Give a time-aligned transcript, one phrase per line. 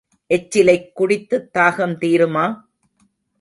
[0.29, 2.45] எச்சிலைக் குடித்துத் தாகம் தீருமா?